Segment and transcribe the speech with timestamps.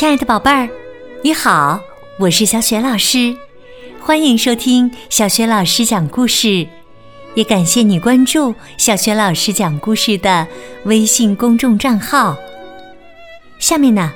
[0.00, 0.66] 亲爱的宝贝儿，
[1.22, 1.78] 你好，
[2.18, 3.36] 我是小雪老师，
[4.00, 6.66] 欢迎收听小雪老师讲故事，
[7.34, 10.46] 也感谢你关注小雪老师讲故事的
[10.84, 12.34] 微信公众账号。
[13.58, 14.10] 下面呢，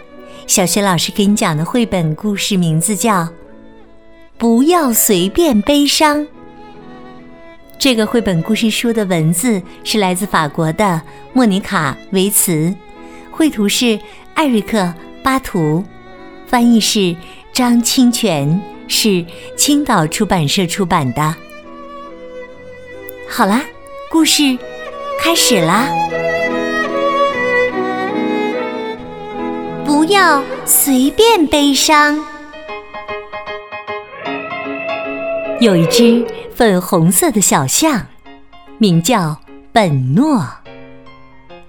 [0.46, 3.21] 小雪老师给你讲的绘本故事名字叫
[4.39, 6.16] 《不要随便悲伤》。
[7.79, 11.03] 这个绘本故事书的文字是来自法国的
[11.35, 12.75] 莫妮卡·维茨，
[13.30, 14.00] 绘图是
[14.32, 14.79] 艾瑞克·
[15.24, 15.82] 巴图，
[16.46, 17.16] 翻译是
[17.50, 19.24] 张清泉，是
[19.56, 21.34] 青岛出版社出版的。
[23.26, 23.62] 好啦，
[24.10, 24.58] 故事
[25.18, 25.88] 开始啦！
[29.82, 32.22] 不要随便悲伤。
[35.58, 36.22] 有一只
[36.55, 38.06] 粉红色的小象，
[38.77, 39.38] 名叫
[39.72, 40.47] 本诺。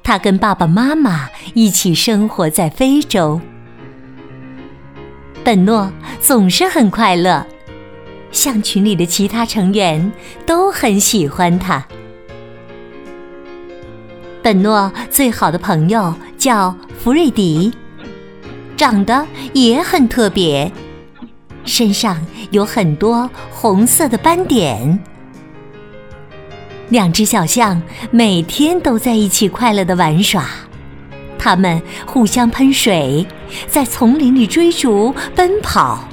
[0.06, 3.42] 他跟爸爸妈妈一起生活在非洲。
[5.44, 7.44] 本诺总是很快乐，
[8.32, 10.12] 象群里的其他成员
[10.46, 11.84] 都很喜欢他。
[14.44, 17.74] 本诺最好的朋友叫弗瑞迪，
[18.78, 20.72] 长得也很特别。
[21.64, 25.04] 身上有很多红色的斑点。
[26.90, 30.46] 两只小象每天都在一起快乐的玩耍，
[31.38, 33.26] 它们互相喷水，
[33.68, 36.08] 在丛林里追逐奔跑。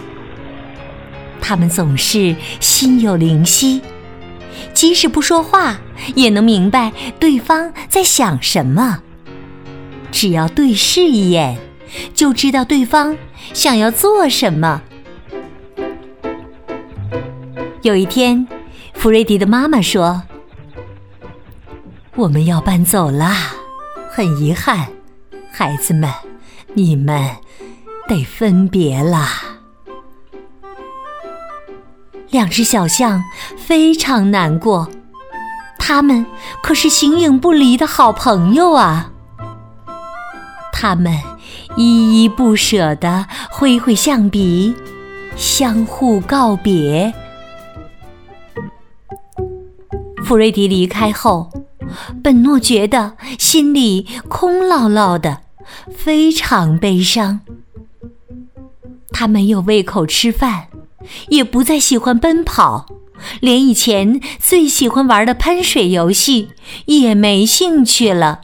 [1.41, 3.83] 它们总是心有灵犀，
[4.73, 5.79] 即使不说话，
[6.15, 9.01] 也能明白对方在想什么。
[10.11, 11.59] 只要对视一眼，
[12.15, 13.17] 就知道对方
[13.53, 14.83] 想要做什么。
[17.83, 18.47] 有一天，
[18.95, 20.23] 弗瑞迪的妈妈说
[22.15, 23.53] ：“我们要搬走啦，
[24.11, 24.87] 很遗憾，
[25.51, 26.13] 孩子们，
[26.75, 27.37] 你们
[28.07, 29.43] 得分别啦。”
[32.29, 33.23] 两只小象
[33.57, 34.91] 非常难过，
[35.79, 36.27] 他们
[36.63, 39.11] 可是形影不离的好朋友啊。
[40.73, 41.19] 他们
[41.77, 44.75] 依依不舍地挥挥象鼻，
[45.37, 47.13] 相互告别。
[50.25, 51.51] 弗瑞迪离开后，
[52.23, 55.43] 本诺觉得心里空落落的，
[55.95, 57.41] 非常悲伤。
[59.11, 60.69] 他没有胃口吃饭，
[61.29, 62.87] 也不再喜欢奔跑，
[63.41, 66.49] 连以前最喜欢玩的喷水游戏
[66.87, 68.41] 也没兴趣了。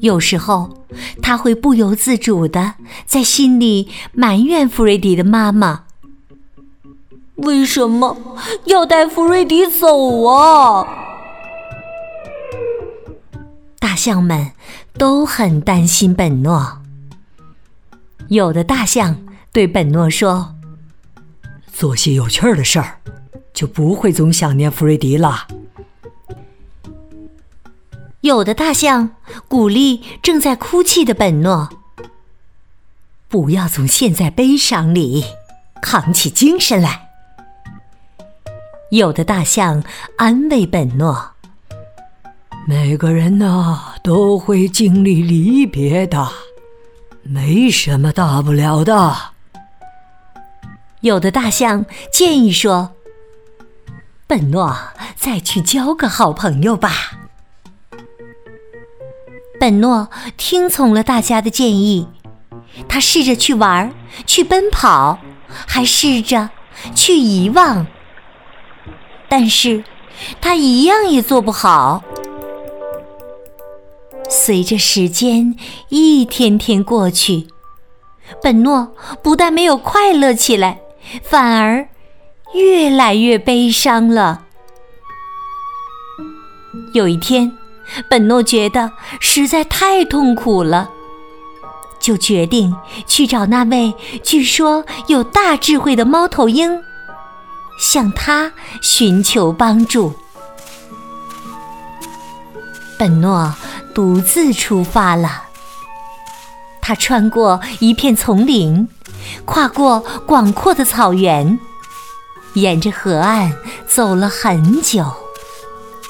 [0.00, 0.86] 有时候，
[1.20, 2.74] 他会不由自主的
[3.06, 5.84] 在心里埋怨弗瑞迪的妈妈。
[7.42, 8.16] 为什么
[8.64, 10.86] 要带弗瑞迪走啊？
[13.78, 14.52] 大象们
[14.94, 16.80] 都很担心本诺。
[18.28, 20.54] 有的大象对本诺说
[21.72, 23.00] ：“做些有趣儿的事儿，
[23.52, 25.48] 就不会总想念弗瑞迪了。”
[28.22, 29.16] 有的大象
[29.48, 31.68] 鼓励正在哭泣的本诺
[33.28, 35.24] ：“不要总陷在悲伤里，
[35.82, 37.01] 扛起精神来。”
[38.92, 39.82] 有的大象
[40.18, 41.30] 安慰本诺
[42.68, 46.28] ：“每个人呢都会经历离别的，
[47.22, 49.16] 没什么大不了的。”
[51.00, 52.90] 有的大象建议说
[54.28, 54.76] ：“本诺，
[55.16, 56.92] 再去交个好朋友吧。”
[59.58, 62.06] 本诺听从了大家的建议，
[62.86, 63.90] 他试着去玩，
[64.26, 66.50] 去奔跑，还试着
[66.94, 67.86] 去遗忘。
[69.32, 69.82] 但是，
[70.42, 72.04] 他一样也做不好。
[74.28, 75.56] 随着时间
[75.88, 77.46] 一天天过去，
[78.42, 80.82] 本诺不但没有快乐起来，
[81.22, 81.88] 反而
[82.52, 84.42] 越来越悲伤了。
[86.92, 87.56] 有一天，
[88.10, 90.90] 本诺觉得实在太痛苦了，
[91.98, 92.76] 就决定
[93.06, 96.84] 去找那位据说有大智慧的猫头鹰。
[97.82, 100.14] 向他寻求帮助。
[102.96, 103.52] 本诺
[103.92, 105.42] 独自出发了。
[106.80, 108.88] 他穿过一片丛林，
[109.44, 111.58] 跨过广阔的草原，
[112.54, 113.52] 沿着河岸
[113.84, 115.04] 走了很久，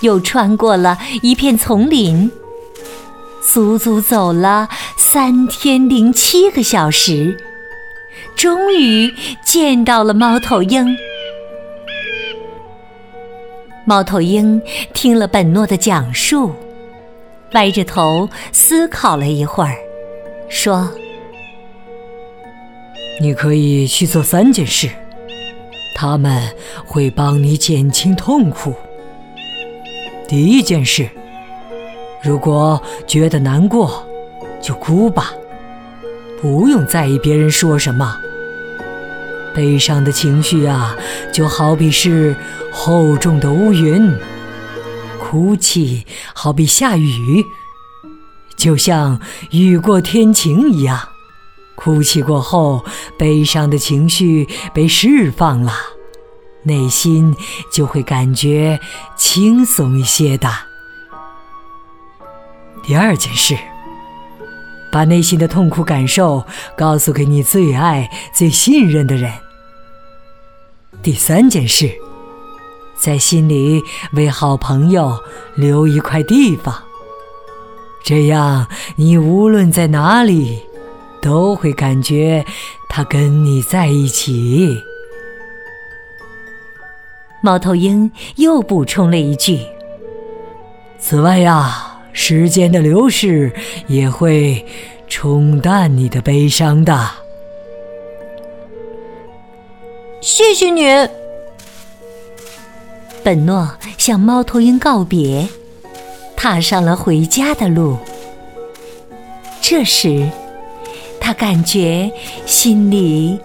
[0.03, 2.31] 又穿过了一片丛林，
[3.41, 7.39] 足足走了三天零七个小时，
[8.37, 10.95] 终于见到了猫头鹰。
[13.85, 14.61] 猫头鹰
[14.95, 16.53] 听了本诺的讲述，
[17.55, 19.77] 歪着头思考了一会儿，
[20.49, 20.89] 说
[23.21, 24.89] ：“你可以去做三件事，
[25.97, 26.41] 他们
[26.87, 28.73] 会帮你减轻痛苦。
[30.29, 31.09] 第一件事，
[32.23, 34.07] 如果觉得难过，
[34.61, 35.33] 就哭吧，
[36.41, 38.17] 不用在意别人说什么。
[39.55, 40.97] 悲伤的情绪啊，
[41.33, 42.35] 就好比是
[42.71, 44.13] 厚重的乌云；
[45.21, 47.45] 哭泣好比下雨。”
[48.57, 49.21] 就像
[49.51, 51.09] 雨过天晴一样，
[51.75, 52.85] 哭泣过后，
[53.19, 55.73] 悲伤的情绪被释放了，
[56.63, 57.35] 内心
[57.73, 58.79] 就会感觉
[59.17, 60.49] 轻松一些的。
[62.85, 63.57] 第二件事，
[64.93, 66.45] 把内心的痛苦感受
[66.77, 69.33] 告诉给你最爱、最信任的人。
[71.03, 71.91] 第三件事，
[72.95, 75.19] 在心里为好朋友
[75.57, 76.81] 留一块地方。
[78.05, 80.61] 这样，你无论在哪里，
[81.21, 82.45] 都会感觉
[82.89, 84.83] 他跟你在一起。
[87.41, 89.61] 猫头鹰又补充了一句
[91.01, 93.53] ：“此外呀，时间的流逝
[93.87, 94.65] 也会
[95.09, 97.11] 冲淡你的悲伤的。”
[100.21, 100.85] 谢谢你，
[103.25, 105.49] 本诺向猫头鹰告别。
[106.35, 107.97] 踏上了回家的路。
[109.61, 110.29] 这时，
[111.21, 112.11] 他感觉
[112.47, 113.39] 心里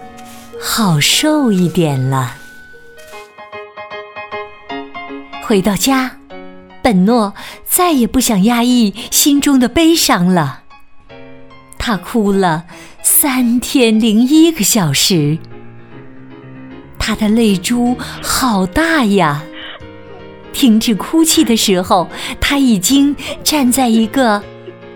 [0.60, 2.38] 好受一点了。
[5.44, 6.17] 回到家，
[6.88, 7.34] 本诺
[7.66, 10.64] 再也不想压抑心中的悲伤了。
[11.78, 12.64] 他哭了
[13.04, 15.38] 三天零一个小时，
[16.98, 19.44] 他的泪珠好大呀！
[20.54, 22.08] 停止哭泣的时候，
[22.40, 23.14] 他已经
[23.44, 24.42] 站在一个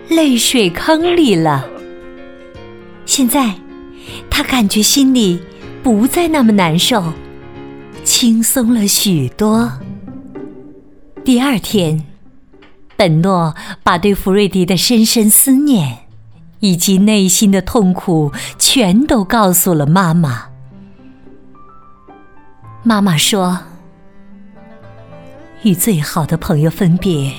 [0.08, 1.68] 泪水坑里了。
[3.04, 3.52] 现在，
[4.30, 5.38] 他感觉心里
[5.82, 7.12] 不再那么难受，
[8.02, 9.70] 轻松了许多。
[11.24, 12.04] 第二天，
[12.96, 13.54] 本诺
[13.84, 15.98] 把对弗瑞迪的深深思念
[16.58, 20.46] 以及内心的痛苦全都告诉了妈妈。
[22.82, 23.58] 妈妈说。
[25.62, 27.32] 与最好的朋友分别，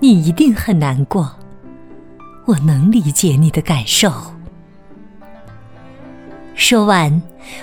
[0.00, 1.36] 你一定很难过。
[2.46, 4.12] 我能理解你的感受。
[6.56, 7.22] 说完，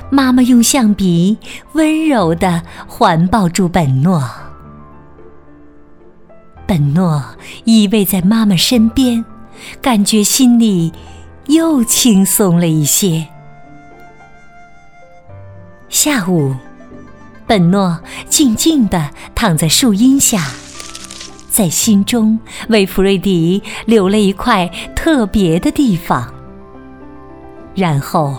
[0.09, 1.37] 妈妈用象鼻
[1.73, 4.23] 温柔的环抱住本诺。
[6.71, 7.21] 本诺
[7.65, 9.25] 依偎在妈妈身边，
[9.81, 10.93] 感觉心里
[11.47, 13.27] 又轻松了一些。
[15.89, 16.55] 下午。
[17.45, 20.47] 本诺静静地躺在树荫下，
[21.49, 22.39] 在心中
[22.69, 24.65] 为弗瑞迪留了一块
[24.95, 26.33] 特别的地方。
[27.75, 28.37] 然后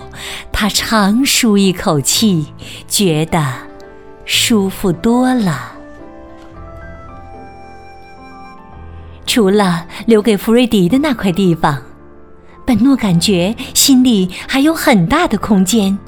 [0.50, 2.46] 他长舒一口气，
[2.88, 3.44] 觉得
[4.24, 5.71] 舒服多了。
[9.32, 11.82] 除了留给弗瑞迪的那块地方，
[12.66, 15.98] 本诺感觉心里还有很大的空间，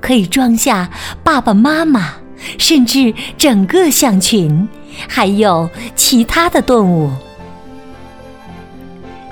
[0.00, 0.88] 可以装下
[1.22, 2.14] 爸爸妈妈。
[2.56, 4.66] 甚至整个象群，
[5.06, 7.10] 还有其他的动物。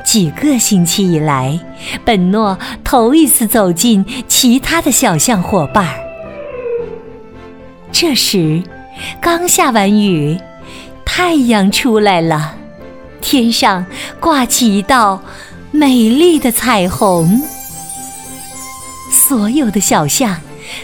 [0.05, 1.59] 几个星期以来，
[2.05, 5.95] 本诺头一次走进其他的小象伙伴儿。
[7.91, 8.62] 这时，
[9.19, 10.38] 刚下完雨，
[11.07, 12.57] 太阳出来了，
[13.21, 13.85] 天上
[14.19, 15.23] 挂起一道
[15.71, 17.43] 美丽的彩虹。
[19.11, 20.41] 所有的小象。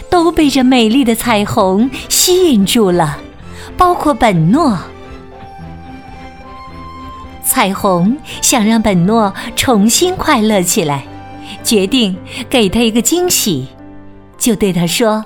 [0.09, 3.17] 都被这美丽的彩虹吸引住了，
[3.77, 4.77] 包括本诺。
[7.41, 11.05] 彩虹想让本诺重新快乐起来，
[11.63, 12.17] 决定
[12.49, 13.67] 给他一个惊喜，
[14.37, 15.23] 就对他说：“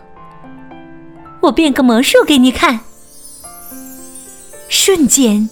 [1.42, 2.82] 我变个魔术给你看。”
[4.70, 5.50] 瞬间，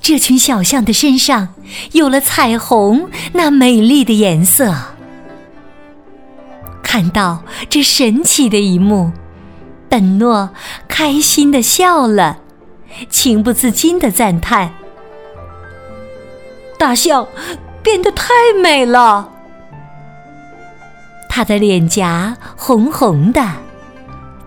[0.00, 1.48] 这群小象的身上
[1.92, 4.74] 有了彩虹那美丽的颜色。
[6.82, 9.12] 看到这神奇的一幕，
[9.88, 10.50] 本诺
[10.88, 12.38] 开心的笑了，
[13.08, 14.72] 情不自禁的赞叹
[16.78, 17.28] ：“大象
[17.82, 19.30] 变得太美了。”
[21.28, 23.48] 他的脸颊红红的，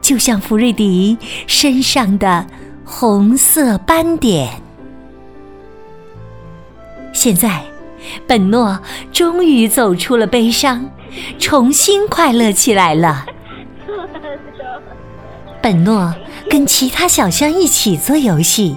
[0.02, 1.18] 就像弗瑞迪
[1.48, 2.46] 身上的
[2.84, 4.63] 红色斑点。
[7.24, 7.64] 现在，
[8.28, 8.78] 本诺
[9.14, 10.92] 终于走出了悲伤。
[11.40, 13.26] 重新快乐起来了。
[15.62, 16.14] 本诺
[16.50, 18.76] 跟其他小象一起做游戏，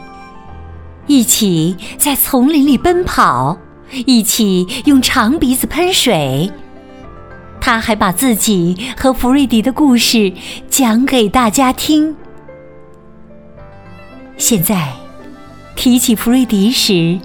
[1.08, 3.58] 一起在丛林里奔跑，
[3.90, 6.48] 一起用长鼻子喷水。
[7.60, 10.32] 他还把自己和弗瑞迪的故事
[10.68, 12.14] 讲给大家听。
[14.36, 14.92] 现在
[15.74, 17.18] 提起弗瑞迪时，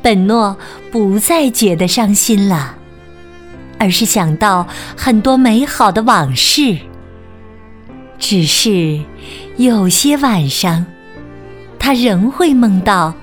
[0.00, 0.56] 本诺
[0.90, 2.76] 不再觉得伤心了，
[3.78, 4.66] 而是想到
[4.96, 6.78] 很多美好的往事。
[8.18, 9.00] 只是
[9.56, 10.84] 有些晚上，
[11.78, 13.14] 他仍会梦到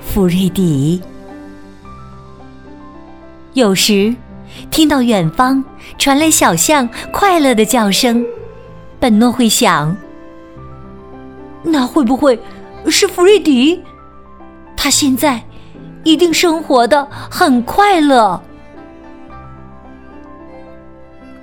[0.00, 1.00] 弗瑞迪。
[3.52, 4.14] 有时
[4.70, 5.64] 听到远方
[5.98, 8.24] 传来小象快乐的叫声，
[8.98, 9.96] 本诺会想：
[11.62, 12.38] 那会不会
[12.88, 13.80] 是弗瑞迪？
[14.76, 15.42] 他现在
[16.04, 18.40] 一定生活的很快乐。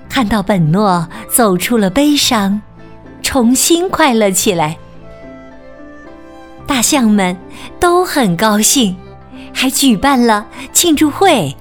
[0.10, 2.62] 看到本诺走出了悲伤。
[3.24, 4.78] 重新快乐起来，
[6.66, 7.36] 大象们
[7.78, 8.96] 都很高兴，
[9.54, 11.54] 还举办了庆祝会。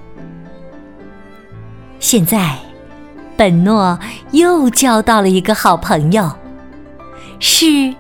[1.99, 2.57] 现在，
[3.37, 3.99] 本诺
[4.31, 6.31] 又交到了一个好朋友，
[7.41, 7.93] 是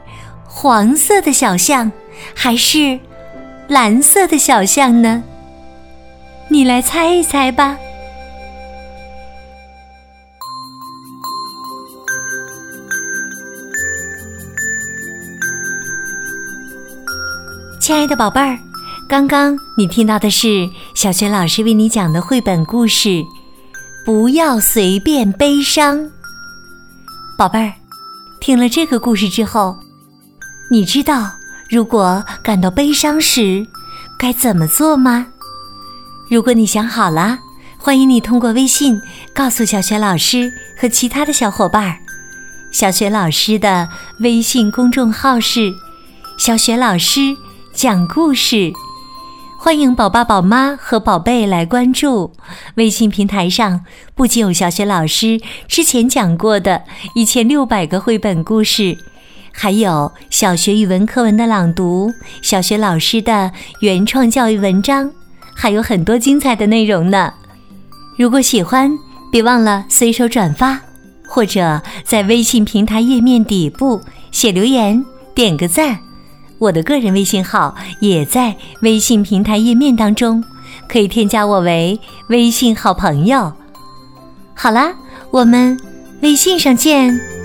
[0.47, 1.91] 黄色的小象，
[2.37, 3.01] 还是
[3.69, 5.25] 蓝色的小象呢？
[6.49, 7.77] 你来猜一猜吧。
[17.81, 18.57] 亲爱的宝贝儿，
[19.09, 23.09] 刚刚你听到的是小学老师为你讲的绘本故事
[24.05, 25.99] 《不要随便悲伤》。
[27.37, 27.73] 宝贝儿，
[28.41, 29.77] 听了这个故事之后，
[30.71, 31.33] 你知道
[31.69, 33.67] 如果感到悲伤时
[34.19, 35.27] 该怎么做吗？
[36.31, 37.39] 如果你想好了，
[37.77, 39.01] 欢迎你通过微信
[39.35, 41.99] 告诉小学老师和其他的小伙伴儿。
[42.71, 43.89] 小学老师的
[44.21, 45.73] 微信公众号是
[46.39, 47.37] “小学老师”。
[47.75, 48.73] 讲故事，
[49.59, 52.33] 欢迎宝爸宝妈和宝贝来关注
[52.77, 53.85] 微信平台上。
[54.15, 58.97] 不仅有小学老师之前讲过的一千六百个绘本故事，
[59.59, 65.11] 还有小学语文课文的朗读、小学老师的原创教育文章，
[65.55, 67.33] 还有很多精彩的内容呢。
[68.19, 68.93] 如果喜欢，
[69.33, 70.79] 别忘了随手转发，
[71.27, 73.99] 或者在微信平台页面底部
[74.31, 75.03] 写留言，
[75.35, 75.99] 点个赞。
[76.59, 80.45] 我的个人微信号也在微信平台页面当中，
[80.87, 81.99] 可以添加我为
[82.29, 83.51] 微信好朋友。
[84.55, 84.95] 好啦，
[85.31, 85.81] 我们
[86.21, 87.36] 微信上见。